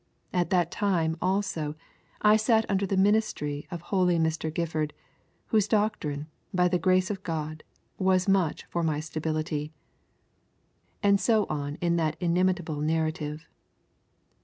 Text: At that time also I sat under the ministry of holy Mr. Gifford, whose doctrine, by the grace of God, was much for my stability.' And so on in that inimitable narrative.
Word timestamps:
At 0.33 0.49
that 0.49 0.71
time 0.71 1.15
also 1.21 1.75
I 2.23 2.35
sat 2.35 2.65
under 2.67 2.87
the 2.87 2.97
ministry 2.97 3.67
of 3.69 3.81
holy 3.81 4.17
Mr. 4.17 4.51
Gifford, 4.51 4.93
whose 5.49 5.67
doctrine, 5.67 6.25
by 6.51 6.67
the 6.69 6.79
grace 6.79 7.11
of 7.11 7.21
God, 7.21 7.63
was 7.99 8.27
much 8.27 8.63
for 8.65 8.81
my 8.81 8.99
stability.' 8.99 9.73
And 11.03 11.21
so 11.21 11.45
on 11.51 11.75
in 11.81 11.97
that 11.97 12.17
inimitable 12.19 12.81
narrative. 12.81 13.45